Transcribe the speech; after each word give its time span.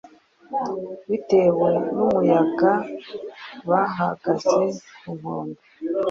Bitewe 1.09 1.69
numuyagabahagaze 1.93 4.61
ku 4.99 5.09
nkombe 5.17 5.61